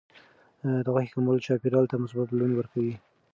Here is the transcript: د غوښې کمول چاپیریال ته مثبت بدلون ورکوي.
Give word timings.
د 0.83 0.87
غوښې 0.93 1.11
کمول 1.13 1.37
چاپیریال 1.45 1.85
ته 1.91 1.95
مثبت 2.03 2.27
بدلون 2.29 2.51
ورکوي. 2.55 2.95